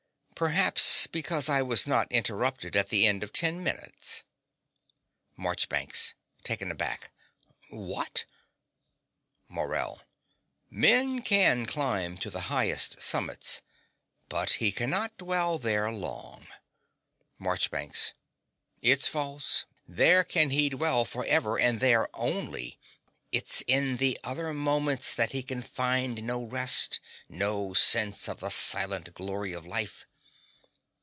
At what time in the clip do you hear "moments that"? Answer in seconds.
24.55-25.33